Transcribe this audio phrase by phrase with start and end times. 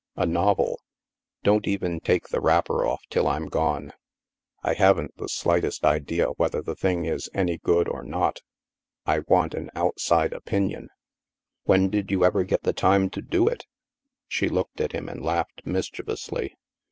[0.15, 0.81] A novel.
[1.43, 3.91] Don't even take the wrapper off till I'm gone.
[4.63, 8.39] I haven't the slightest idea whether the thing is any good or not.
[9.05, 10.89] I want an outside opinion/' 2y2 THE MASK"
[11.65, 13.67] When did you ever get the time to do it?"
[14.27, 16.55] She looked at him and laughed mischievously.